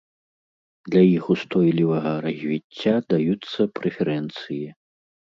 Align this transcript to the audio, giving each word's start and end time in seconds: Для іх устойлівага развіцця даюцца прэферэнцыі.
Для 0.93 1.01
іх 1.17 1.25
устойлівага 1.33 2.13
развіцця 2.25 2.93
даюцца 3.15 3.59
прэферэнцыі. 3.81 4.59